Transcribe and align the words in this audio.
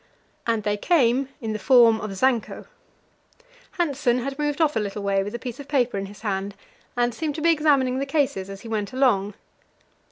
And 0.47 0.63
they 0.63 0.77
came 0.77 1.29
in 1.41 1.53
the 1.53 1.59
form 1.59 2.01
of 2.01 2.09
Zanko. 2.15 2.65
Hanssen 3.77 4.23
had 4.23 4.39
moved 4.39 4.59
off 4.59 4.75
a 4.75 4.79
little 4.79 5.03
way 5.03 5.21
with 5.21 5.35
a 5.35 5.37
piece 5.37 5.59
of 5.59 5.67
paper 5.67 5.95
in 5.95 6.07
his 6.07 6.21
hand, 6.21 6.55
and 6.97 7.13
seemed 7.13 7.35
to 7.35 7.41
be 7.41 7.51
examining 7.51 7.99
the 7.99 8.07
cases 8.07 8.49
as 8.49 8.61
he 8.61 8.67
went 8.67 8.93
along. 8.93 9.35